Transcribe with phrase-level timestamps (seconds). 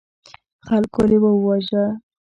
[0.67, 1.85] خلکو لیوه وواژه.